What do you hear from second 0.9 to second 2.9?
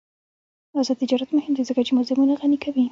تجارت مهم دی ځکه چې موزیمونه غني کوي.